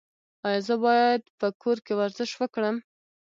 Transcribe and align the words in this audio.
ایا 0.45 0.59
زه 0.67 0.75
باید 0.85 1.21
په 1.39 1.47
کور 1.61 1.77
کې 1.85 1.93
ورزش 1.99 2.31
وکړم؟ 2.37 2.75